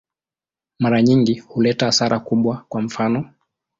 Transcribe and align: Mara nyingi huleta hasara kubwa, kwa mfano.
Mara 0.79 1.01
nyingi 1.01 1.39
huleta 1.39 1.85
hasara 1.85 2.19
kubwa, 2.19 2.65
kwa 2.69 2.81
mfano. 2.81 3.33